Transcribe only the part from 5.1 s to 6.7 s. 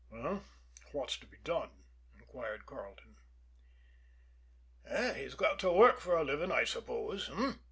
"He's got to work for a living, I